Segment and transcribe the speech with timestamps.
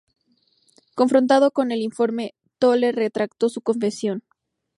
[0.95, 4.23] Confrontado con el informe, Toole retractó su confesión.